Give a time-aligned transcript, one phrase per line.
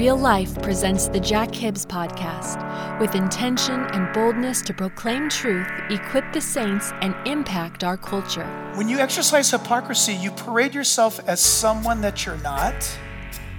[0.00, 2.58] Real Life presents the Jack Hibbs podcast
[2.98, 8.46] with intention and boldness to proclaim truth, equip the saints, and impact our culture.
[8.76, 12.98] When you exercise hypocrisy, you parade yourself as someone that you're not.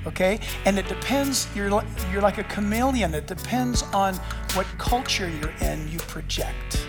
[0.08, 0.40] Okay?
[0.66, 3.14] And it depends, you're, like, you're like a chameleon.
[3.14, 4.16] It depends on
[4.56, 6.88] what culture you're in, you project.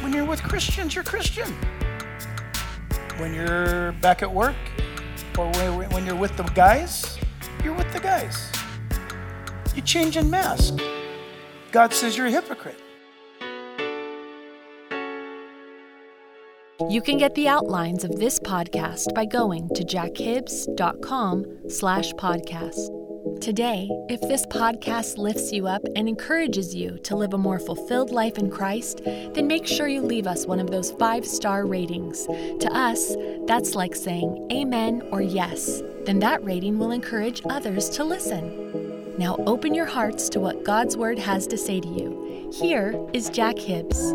[0.00, 1.52] When you're with Christians, you're Christian.
[3.18, 4.56] When you're back at work,
[5.36, 7.18] or when you're with the guys,
[7.68, 8.50] you're with the guys.
[9.74, 10.78] You change in mask.
[11.70, 12.80] God says you're a hypocrite.
[16.88, 23.07] You can get the outlines of this podcast by going to jackhibbs.com slash podcast.
[23.40, 28.10] Today, if this podcast lifts you up and encourages you to live a more fulfilled
[28.10, 32.26] life in Christ, then make sure you leave us one of those five star ratings.
[32.26, 33.16] To us,
[33.46, 35.82] that's like saying amen or yes.
[36.04, 39.16] Then that rating will encourage others to listen.
[39.18, 42.50] Now open your hearts to what God's Word has to say to you.
[42.52, 44.14] Here is Jack Hibbs.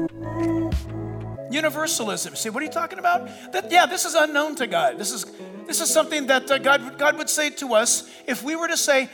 [1.51, 2.35] Universalism.
[2.35, 3.27] See, what are you talking about?
[3.51, 4.97] That, yeah, this is unknown to God.
[4.97, 5.25] This is
[5.65, 8.77] this is something that uh, God, God would say to us if we were to
[8.77, 9.09] say,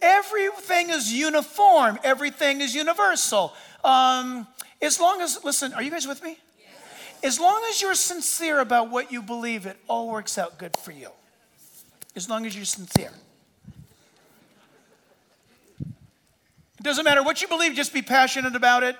[0.00, 3.52] everything is uniform, everything is universal.
[3.84, 4.46] Um,
[4.80, 6.38] as long as, listen, are you guys with me?
[7.22, 10.92] As long as you're sincere about what you believe, it all works out good for
[10.92, 11.10] you.
[12.14, 13.10] As long as you're sincere.
[15.80, 18.96] It doesn't matter what you believe, just be passionate about it.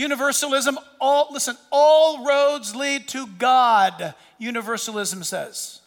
[0.00, 5.82] Universalism, all listen, all roads lead to God, universalism says.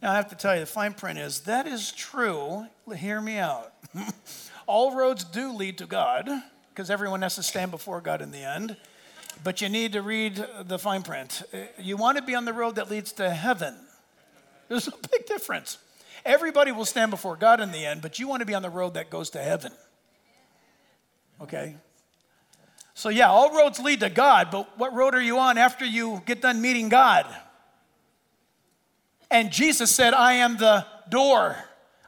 [0.00, 2.66] Now I have to tell you, the fine print is that is true.
[2.96, 3.74] Hear me out.
[4.66, 6.26] all roads do lead to God,
[6.70, 8.78] because everyone has to stand before God in the end.
[9.44, 11.42] But you need to read the fine print.
[11.52, 13.76] Eh, you want to be on the road that leads to heaven.
[14.68, 15.76] There's a big difference.
[16.24, 18.70] Everybody will stand before God in the end, but you want to be on the
[18.70, 19.72] road that goes to heaven.
[21.42, 21.76] Okay?
[22.94, 26.22] So, yeah, all roads lead to God, but what road are you on after you
[26.26, 27.26] get done meeting God?
[29.30, 31.56] And Jesus said, I am the door,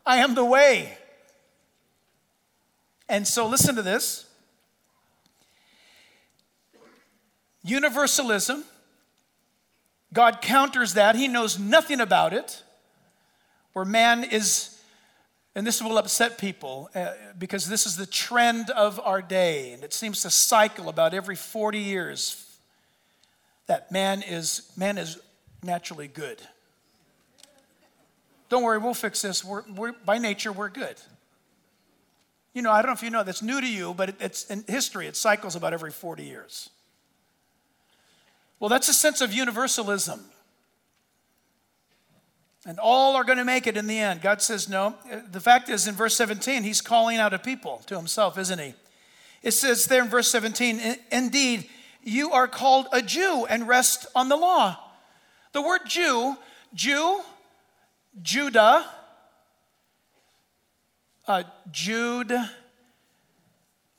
[0.05, 0.99] I am the way.
[3.09, 4.27] And so, listen to this
[7.63, 8.65] universalism,
[10.13, 11.15] God counters that.
[11.15, 12.63] He knows nothing about it,
[13.73, 14.72] where man is
[15.55, 19.85] and this will upset people uh, because this is the trend of our day, and
[19.85, 22.59] it seems to cycle about every 40 years
[23.67, 25.19] that man is, man is
[25.63, 26.41] naturally good.
[28.49, 29.45] Don't worry, we'll fix this.
[29.45, 30.97] We're, we're, by nature, we're good.
[32.55, 34.45] You know, I don't know if you know, that's new to you, but it, it's
[34.51, 36.69] in history, it cycles about every 40 years.
[38.59, 40.21] Well, that's a sense of universalism.
[42.65, 44.23] And all are going to make it in the end.
[44.23, 44.95] God says no.
[45.31, 48.75] The fact is, in verse 17, he's calling out a people to himself, isn't he?
[49.43, 50.81] It says there in verse 17,
[51.11, 51.69] indeed,
[52.05, 54.79] you are called a Jew and rest on the law.
[55.53, 56.37] The word Jew,
[56.73, 57.21] Jew,
[58.23, 58.87] Judah,
[61.27, 62.33] uh, Jude,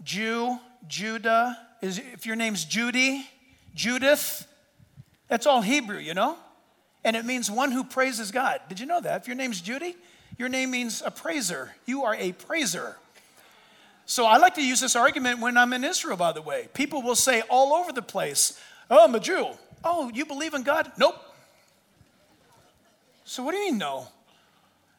[0.04, 0.58] Jew,
[0.88, 3.28] Judah, is if your name's Judy,
[3.74, 4.48] Judith,
[5.28, 6.38] that's all Hebrew, you know?
[7.04, 8.62] And it means one who praises God.
[8.70, 9.22] Did you know that?
[9.22, 9.96] If your name's Judy,
[10.38, 11.76] your name means a praiser.
[11.86, 12.98] You are a praiser.
[14.06, 16.68] So I like to use this argument when I'm in Israel, by the way.
[16.74, 18.60] People will say all over the place,
[18.90, 19.48] Oh, I'm a Jew.
[19.84, 20.92] Oh, you believe in God?
[20.98, 21.16] Nope.
[23.26, 24.08] So what do you mean, no?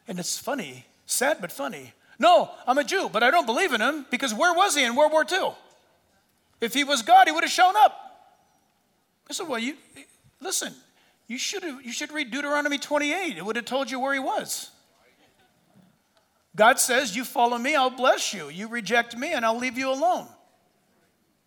[0.08, 1.92] And it's funny, sad but funny.
[2.18, 4.94] No, I'm a Jew, but I don't believe in him because where was he in
[4.94, 5.52] World War II?
[6.60, 8.00] If he was God, he would have shown up.
[9.28, 9.76] I said, Well, you
[10.40, 10.74] listen,
[11.26, 13.36] You should, you should read Deuteronomy 28.
[13.36, 14.70] It would have told you where he was.
[16.56, 18.48] God says, You follow me, I'll bless you.
[18.48, 20.28] You reject me, and I'll leave you alone.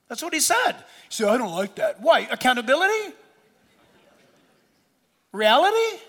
[0.07, 0.75] That's what he said.
[1.09, 2.01] Say, I don't like that.
[2.01, 2.21] Why?
[2.31, 3.13] Accountability?
[5.31, 6.00] Reality?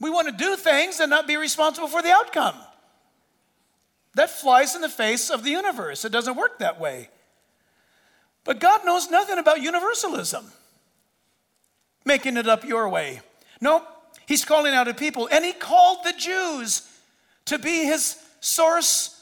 [0.00, 2.56] We want to do things and not be responsible for the outcome.
[4.14, 6.04] That flies in the face of the universe.
[6.04, 7.10] It doesn't work that way.
[8.44, 10.52] But God knows nothing about universalism,
[12.06, 13.20] making it up your way.
[13.60, 13.82] No,
[14.26, 16.88] He's calling out a people, and He called the Jews
[17.44, 19.12] to be His source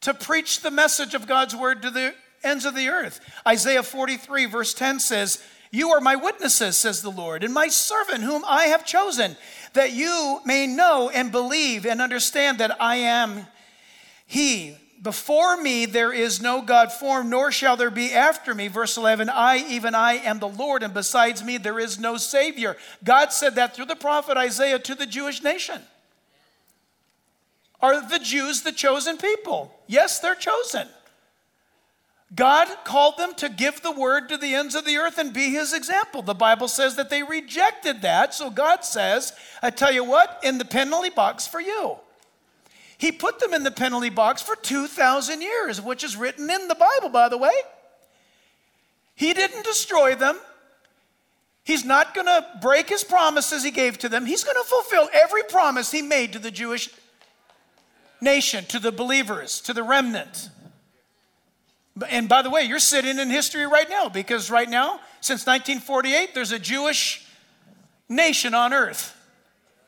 [0.00, 3.20] to preach the message of God's word to the ends of the earth.
[3.46, 8.22] Isaiah 43, verse 10 says, You are my witnesses, says the Lord, and my servant
[8.22, 9.36] whom I have chosen,
[9.74, 13.46] that you may know and believe and understand that I am
[14.26, 14.76] He.
[15.00, 18.68] Before me there is no God formed, nor shall there be after me.
[18.68, 22.76] Verse 11, I, even I, am the Lord, and besides me there is no Savior.
[23.04, 25.80] God said that through the prophet Isaiah to the Jewish nation.
[27.80, 29.72] Are the Jews the chosen people?
[29.86, 30.88] Yes, they're chosen.
[32.34, 35.50] God called them to give the word to the ends of the earth and be
[35.50, 36.20] his example.
[36.20, 38.34] The Bible says that they rejected that.
[38.34, 41.96] So God says, I tell you what, in the penalty box for you.
[42.98, 46.74] He put them in the penalty box for 2,000 years, which is written in the
[46.74, 47.52] Bible, by the way.
[49.14, 50.38] He didn't destroy them.
[51.62, 54.26] He's not going to break his promises he gave to them.
[54.26, 56.88] He's going to fulfill every promise he made to the Jewish
[58.20, 60.50] nation, to the believers, to the remnant.
[62.08, 66.34] And by the way, you're sitting in history right now because right now, since 1948,
[66.34, 67.26] there's a Jewish
[68.08, 69.16] nation on earth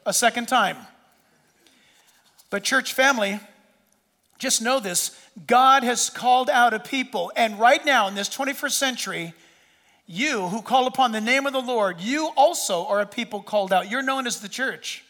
[0.06, 0.76] a second time.
[2.50, 3.40] But, church family,
[4.38, 5.16] just know this
[5.46, 9.34] God has called out a people, and right now in this 21st century,
[10.06, 13.72] you who call upon the name of the Lord, you also are a people called
[13.72, 13.88] out.
[13.88, 15.04] You're known as the church.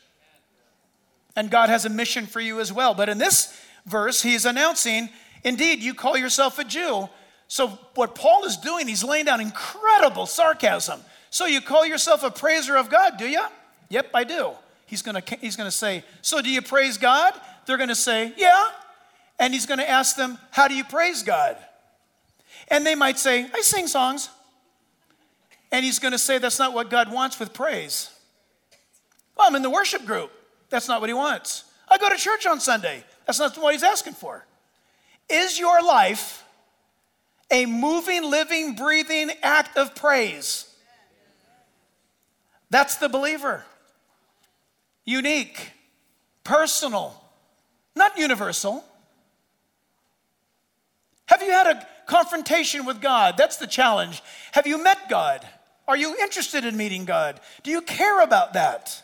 [1.34, 2.92] And God has a mission for you as well.
[2.92, 5.08] But in this verse, he's announcing,
[5.42, 7.08] indeed, you call yourself a Jew.
[7.48, 11.00] So, what Paul is doing, he's laying down incredible sarcasm.
[11.30, 13.42] So, you call yourself a praiser of God, do you?
[13.88, 14.50] Yep, I do.
[14.90, 17.32] He's gonna, he's gonna say, So, do you praise God?
[17.64, 18.66] They're gonna say, Yeah.
[19.38, 21.56] And he's gonna ask them, How do you praise God?
[22.66, 24.30] And they might say, I sing songs.
[25.70, 28.10] And he's gonna say, That's not what God wants with praise.
[29.38, 30.32] Well, I'm in the worship group.
[30.70, 31.66] That's not what he wants.
[31.88, 33.04] I go to church on Sunday.
[33.26, 34.44] That's not what he's asking for.
[35.28, 36.44] Is your life
[37.48, 40.66] a moving, living, breathing act of praise?
[42.70, 43.64] That's the believer.
[45.10, 45.72] Unique,
[46.44, 47.20] personal,
[47.96, 48.84] not universal.
[51.26, 53.34] Have you had a confrontation with God?
[53.36, 54.22] That's the challenge.
[54.52, 55.44] Have you met God?
[55.88, 57.40] Are you interested in meeting God?
[57.64, 59.02] Do you care about that?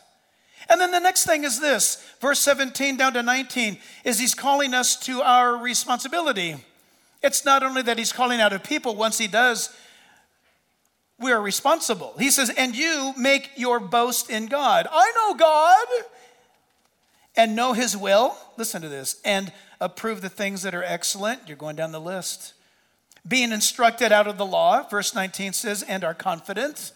[0.69, 4.73] And then the next thing is this verse 17 down to 19 is he's calling
[4.73, 6.55] us to our responsibility.
[7.21, 9.75] It's not only that he's calling out of people, once he does,
[11.19, 12.13] we are responsible.
[12.19, 14.87] He says, And you make your boast in God.
[14.91, 15.87] I know God
[17.35, 18.37] and know his will.
[18.57, 21.41] Listen to this and approve the things that are excellent.
[21.47, 22.53] You're going down the list.
[23.27, 26.93] Being instructed out of the law, verse 19 says, and are confident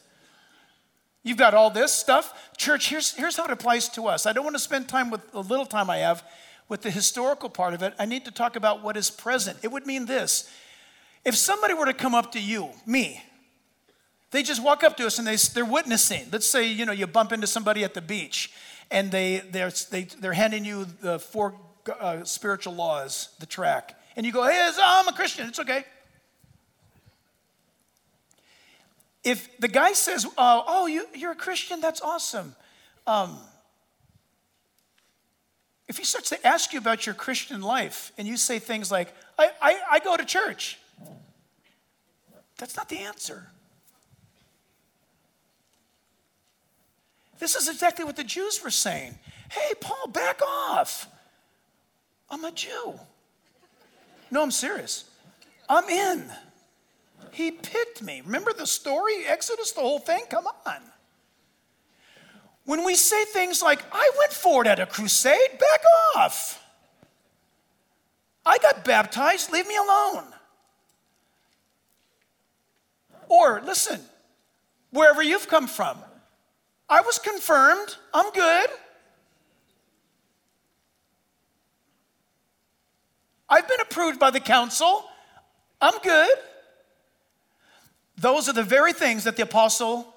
[1.24, 2.52] You've got all this stuff.
[2.58, 4.26] Church, here's, here's how it applies to us.
[4.26, 6.24] I don't want to spend time with the little time I have
[6.68, 7.94] with the historical part of it.
[8.00, 9.60] I need to talk about what is present.
[9.62, 10.52] It would mean this
[11.24, 13.22] if somebody were to come up to you, me,
[14.32, 16.28] they just walk up to us and they, they're witnessing.
[16.32, 18.52] Let's say, you know, you bump into somebody at the beach
[18.90, 21.54] and they, they're, they, they're handing you the four
[22.00, 24.00] uh, spiritual laws, the track.
[24.16, 25.48] And you go, hey, I'm a Christian.
[25.48, 25.84] It's okay.
[29.24, 32.56] If the guy says, uh, Oh, you, are a Christian, that's awesome.
[33.06, 33.38] Um,
[35.88, 39.14] if he starts to ask you about your Christian life and you say things like,
[39.38, 40.80] I, I, I go to church,
[42.58, 43.48] that's not the answer.
[47.42, 49.18] This is exactly what the Jews were saying.
[49.50, 51.08] Hey, Paul, back off.
[52.30, 53.00] I'm a Jew.
[54.30, 55.06] No, I'm serious.
[55.68, 56.32] I'm in.
[57.32, 58.22] He picked me.
[58.24, 60.26] Remember the story, Exodus, the whole thing?
[60.30, 60.82] Come on.
[62.66, 65.82] When we say things like, I went forward at a crusade, back
[66.16, 66.64] off.
[68.46, 70.26] I got baptized, leave me alone.
[73.28, 74.00] Or, listen,
[74.92, 75.98] wherever you've come from,
[76.92, 78.70] I was confirmed, I'm good.
[83.48, 85.06] I've been approved by the council,
[85.80, 86.36] I'm good.
[88.18, 90.14] Those are the very things that the apostle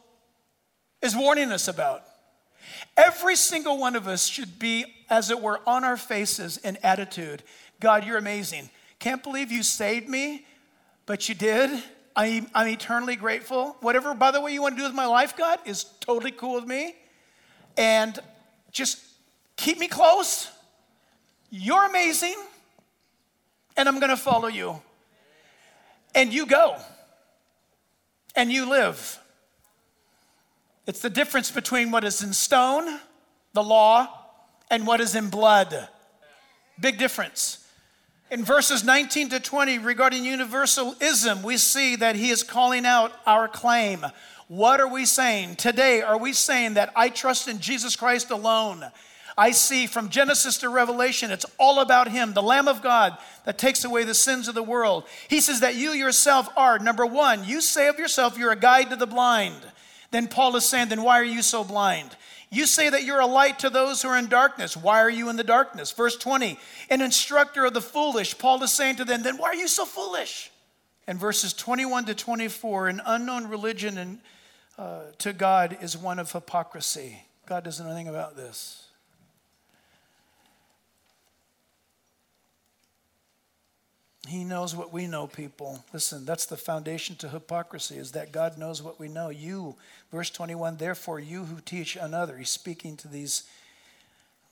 [1.01, 2.03] is warning us about.
[2.97, 7.45] Every single one of us should be, as it were, on our faces in attitude.
[7.79, 8.69] God, you're amazing.
[8.99, 10.45] Can't believe you saved me,
[11.07, 11.71] but you did.
[12.17, 13.77] I'm, I'm eternally grateful.
[13.81, 16.55] Whatever, by the way, you want to do with my life, God, is totally cool
[16.55, 16.95] with me.
[17.77, 18.19] And
[18.71, 19.01] just
[19.57, 20.51] keep me close.
[21.51, 22.37] You're amazing.
[23.77, 24.81] And I'm going to follow you.
[26.15, 26.77] And you go.
[28.37, 29.19] And you live.
[30.87, 33.01] It's the difference between what is in stone,
[33.55, 34.09] the law,
[34.71, 35.89] and what is in blood.
[36.79, 37.64] Big difference.
[38.31, 43.49] In verses 19 to 20 regarding universalism, we see that he is calling out our
[43.49, 44.05] claim.
[44.49, 45.57] What are we saying?
[45.57, 48.85] Today, are we saying that I trust in Jesus Christ alone?
[49.37, 53.59] I see from Genesis to Revelation, it's all about Him, the Lamb of God that
[53.59, 55.05] takes away the sins of the world.
[55.29, 58.91] He says that you yourself are, number one, you say of yourself, you're a guide
[58.91, 59.57] to the blind.
[60.13, 62.17] Then Paul is saying, then why are you so blind?
[62.55, 64.77] You say that you're a light to those who are in darkness.
[64.77, 65.91] Why are you in the darkness?
[65.91, 66.57] Verse 20,
[66.89, 68.39] an instructor of the foolish.
[68.39, 70.53] Paul is saying to them, then why are you so foolish?
[71.09, 74.19] And verses 21 to 24, an unknown religion and,
[74.79, 77.25] uh, to God is one of hypocrisy.
[77.45, 78.84] God doesn't know anything about this.
[84.27, 85.85] He knows what we know, people.
[85.93, 89.29] Listen, that's the foundation to hypocrisy, is that God knows what we know.
[89.29, 89.77] You,
[90.11, 93.45] verse 21, therefore, you who teach another, he's speaking to these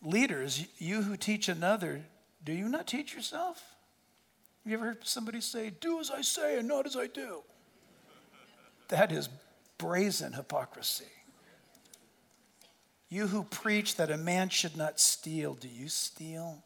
[0.03, 2.03] leaders, you who teach another,
[2.45, 3.63] do you not teach yourself?
[4.63, 7.43] Have you ever heard somebody say, do as I say and not as I do?
[8.89, 9.31] That is
[9.79, 11.07] brazen hypocrisy.
[13.09, 16.63] You who preach that a man should not steal, do you steal?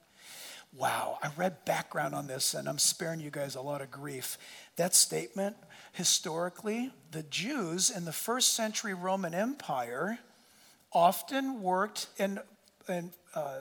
[0.78, 4.36] Wow, I read background on this and I'm sparing you guys a lot of grief.
[4.76, 5.56] That statement,
[5.92, 10.18] historically, the Jews in the first century Roman Empire
[10.92, 12.40] often worked and,
[12.88, 13.60] and uh,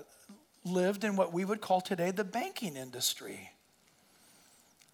[0.66, 3.52] lived in what we would call today the banking industry.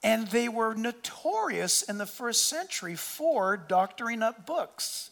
[0.04, 5.10] And they were notorious in the first century for doctoring up books.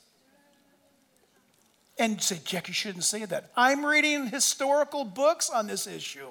[1.97, 3.51] And say, Jack, you shouldn't say that.
[3.55, 6.27] I'm reading historical books on this issue.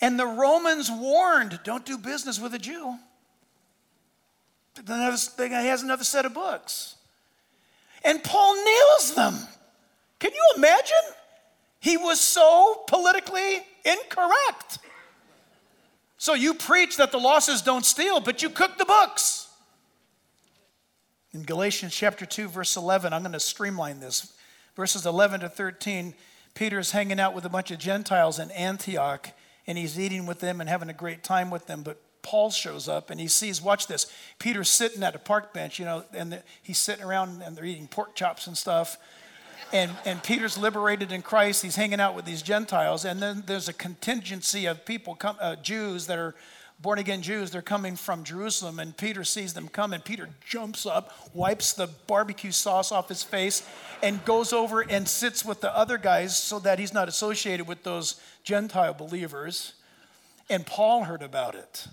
[0.00, 2.96] And the Romans warned don't do business with a Jew.
[4.76, 6.96] He has another set of books.
[8.04, 9.34] And Paul nails them.
[10.18, 10.96] Can you imagine?
[11.80, 14.78] He was so politically incorrect.
[16.18, 19.48] So you preach that the losses don't steal, but you cook the books.
[21.32, 24.32] In Galatians chapter 2, verse 11, I'm going to streamline this.
[24.74, 26.14] Verses 11 to 13,
[26.54, 29.30] Peter's hanging out with a bunch of Gentiles in Antioch
[29.66, 31.82] and he's eating with them and having a great time with them.
[31.82, 34.06] But Paul shows up and he sees, watch this,
[34.38, 37.64] Peter's sitting at a park bench, you know, and the, he's sitting around and they're
[37.64, 38.98] eating pork chops and stuff.
[39.72, 41.62] And, and Peter's liberated in Christ.
[41.62, 43.04] He's hanging out with these Gentiles.
[43.04, 46.34] And then there's a contingency of people, come, uh, Jews that are
[46.80, 47.50] born again Jews.
[47.50, 48.78] They're coming from Jerusalem.
[48.78, 49.92] And Peter sees them come.
[49.92, 53.66] And Peter jumps up, wipes the barbecue sauce off his face,
[54.02, 57.82] and goes over and sits with the other guys so that he's not associated with
[57.82, 59.74] those Gentile believers.
[60.48, 61.88] And Paul heard about it.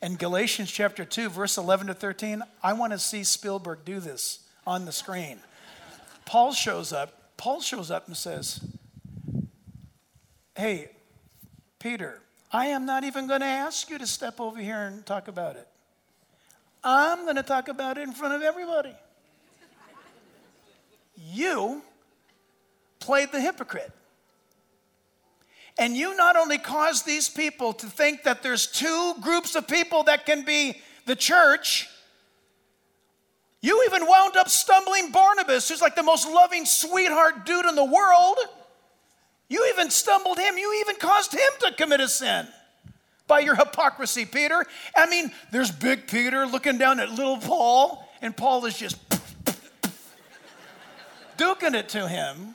[0.00, 4.40] In Galatians chapter 2, verse 11 to 13, I want to see Spielberg do this
[4.66, 5.38] on the screen.
[6.24, 7.36] Paul shows up.
[7.36, 8.60] Paul shows up and says,
[10.56, 10.90] Hey,
[11.78, 12.20] Peter,
[12.52, 15.56] I am not even going to ask you to step over here and talk about
[15.56, 15.66] it.
[16.84, 18.94] I'm going to talk about it in front of everybody
[21.32, 21.82] you
[23.00, 23.92] played the hypocrite.
[25.78, 30.02] And you not only caused these people to think that there's two groups of people
[30.04, 31.88] that can be the church,
[33.62, 37.84] you even wound up stumbling Barnabas, who's like the most loving sweetheart dude in the
[37.84, 38.36] world.
[39.52, 40.56] You even stumbled him.
[40.56, 42.48] You even caused him to commit a sin
[43.26, 44.64] by your hypocrisy, Peter.
[44.96, 48.96] I mean, there's big Peter looking down at little Paul, and Paul is just
[51.36, 52.54] duking it to him.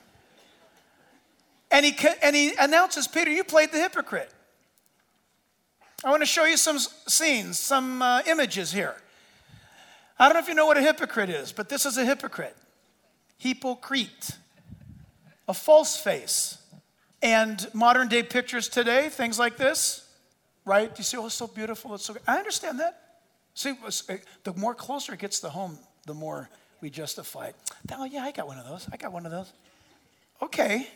[1.69, 4.33] And he, and he announces, Peter, you played the hypocrite.
[6.03, 8.95] I want to show you some scenes, some uh, images here.
[10.17, 12.57] I don't know if you know what a hypocrite is, but this is a hypocrite.
[13.37, 14.31] Hypocrite,
[15.47, 16.56] a false face.
[17.21, 20.07] And modern day pictures today, things like this,
[20.65, 20.91] right?
[20.97, 21.95] You see, oh, it's so beautiful.
[21.95, 22.21] It's so good.
[22.27, 23.21] I understand that.
[23.53, 23.73] See,
[24.43, 27.55] the more closer it gets to home, the more we justify it.
[27.91, 28.87] Oh, yeah, I got one of those.
[28.91, 29.51] I got one of those.
[30.43, 30.87] Okay,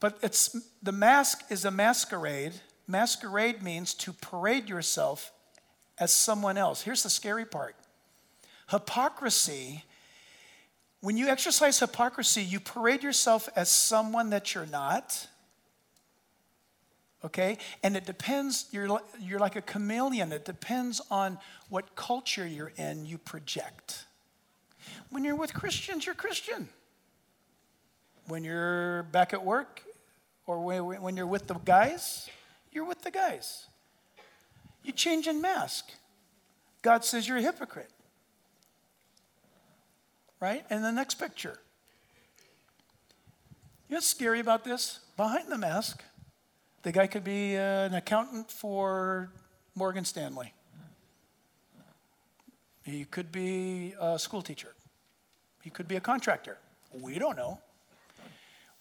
[0.00, 2.52] but it's the mask is a masquerade.
[2.88, 5.30] Masquerade means to parade yourself
[5.96, 6.82] as someone else.
[6.82, 7.76] Here's the scary part
[8.68, 9.84] hypocrisy
[11.02, 15.26] When you exercise hypocrisy, you parade yourself as someone that you're not.
[17.24, 17.58] Okay?
[17.82, 20.32] And it depends, you're, you're like a chameleon.
[20.32, 21.38] It depends on
[21.68, 24.04] what culture you're in, you project.
[25.10, 26.68] When you're with Christians, you're Christian.
[28.26, 29.82] When you're back at work
[30.46, 32.28] or when you're with the guys,
[32.72, 33.66] you're with the guys.
[34.82, 35.90] You change in mask.
[36.82, 37.90] God says you're a hypocrite.
[40.40, 40.64] Right?
[40.70, 41.60] And the next picture.
[43.88, 44.98] You know what's scary about this?
[45.16, 46.02] Behind the mask,
[46.82, 49.30] the guy could be uh, an accountant for
[49.74, 50.52] Morgan Stanley.
[52.84, 54.74] He could be a school teacher.
[55.62, 56.58] He could be a contractor.
[56.92, 57.60] We don't know.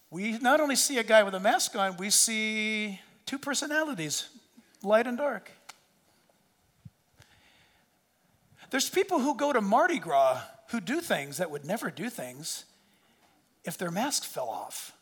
[0.09, 4.27] We not only see a guy with a mask on, we see two personalities,
[4.83, 5.51] light and dark.
[8.71, 12.65] There's people who go to Mardi Gras who do things that would never do things
[13.63, 14.93] if their mask fell off.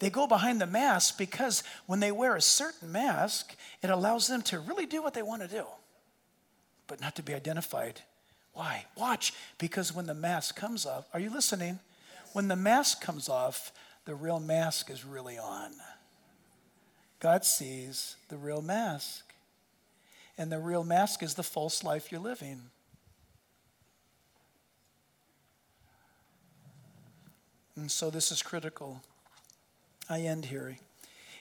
[0.00, 4.42] They go behind the mask because when they wear a certain mask, it allows them
[4.42, 5.64] to really do what they want to do,
[6.86, 8.00] but not to be identified.
[8.54, 8.86] Why?
[8.96, 11.78] Watch, because when the mask comes off, are you listening?
[12.32, 13.72] When the mask comes off,
[14.06, 15.72] the real mask is really on.
[17.20, 19.34] God sees the real mask.
[20.38, 22.62] And the real mask is the false life you're living.
[27.76, 29.02] And so this is critical.
[30.10, 30.76] I end here.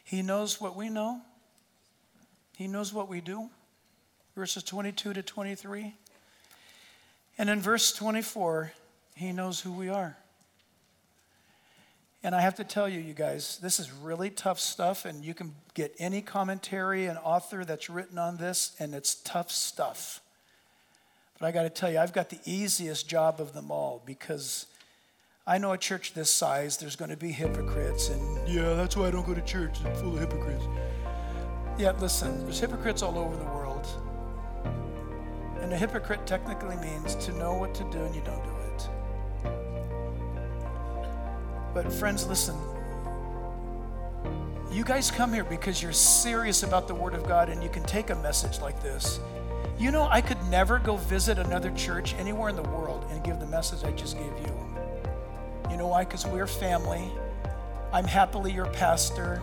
[0.03, 1.21] He knows what we know,
[2.57, 3.49] He knows what we do.
[4.35, 5.93] Verses 22 to 23.
[7.37, 8.71] And in verse 24,
[9.15, 10.15] He knows who we are.
[12.21, 15.33] And I have to tell you, you guys, this is really tough stuff, and you
[15.33, 20.21] can get any commentary and author that's written on this, and it's tough stuff.
[21.39, 24.65] But I got to tell you, I've got the easiest job of them all because
[25.47, 29.07] I know a church this size, there's going to be hypocrites, and yeah, that's why
[29.07, 30.65] I don't go to church, it's full of hypocrites.
[31.77, 33.87] Yeah, listen, there's hypocrites all over the world.
[35.61, 38.89] And a hypocrite technically means to know what to do and you don't do it.
[41.73, 42.55] But, friends, listen.
[44.71, 47.83] You guys come here because you're serious about the Word of God and you can
[47.83, 49.19] take a message like this.
[49.77, 53.39] You know, I could never go visit another church anywhere in the world and give
[53.39, 54.68] the message I just gave you.
[55.79, 56.03] Know why?
[56.03, 57.09] Because we're family.
[57.93, 59.41] I'm happily your pastor.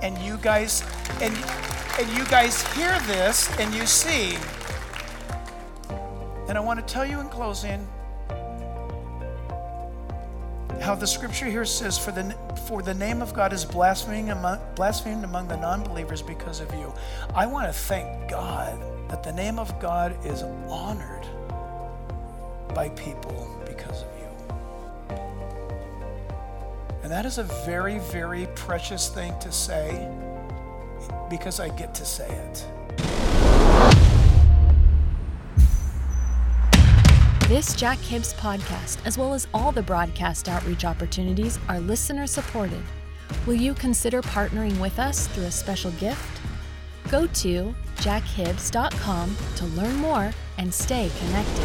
[0.00, 0.82] And you guys,
[1.20, 1.36] and,
[2.00, 4.38] and you guys hear this and you see.
[6.48, 7.86] And I want to tell you in closing
[10.80, 12.34] how the scripture here says, For the,
[12.66, 16.72] for the name of God is blaspheming among, blasphemed among the non believers because of
[16.72, 16.94] you.
[17.34, 21.26] I want to thank God that the name of God is honored
[22.74, 23.54] by people
[27.04, 30.10] And that is a very, very precious thing to say
[31.28, 32.66] because I get to say it.
[37.46, 42.82] This Jack Hibbs podcast, as well as all the broadcast outreach opportunities, are listener supported.
[43.46, 46.40] Will you consider partnering with us through a special gift?
[47.10, 51.64] Go to jackhibbs.com to learn more and stay connected.